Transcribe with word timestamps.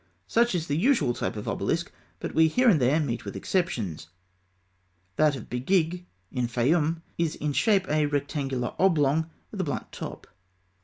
Such 0.25 0.55
is 0.55 0.65
the 0.65 0.75
usual 0.75 1.13
type 1.13 1.35
of 1.35 1.47
obelisk; 1.47 1.91
but 2.19 2.33
we 2.33 2.47
here 2.47 2.67
and 2.67 2.81
there 2.81 2.99
meet 2.99 3.23
with 3.23 3.35
exceptions. 3.35 4.07
That 5.15 5.35
of 5.35 5.47
Begig 5.47 6.05
in 6.31 6.47
the 6.47 6.49
Fayûm 6.49 6.49
(fig. 6.49 6.73
109) 6.73 7.03
is 7.19 7.35
in 7.35 7.53
shape 7.53 7.87
a 7.87 8.07
rectangular 8.07 8.73
oblong, 8.79 9.29
with 9.51 9.61
a 9.61 9.63
blunt 9.63 9.91
top. 9.91 10.25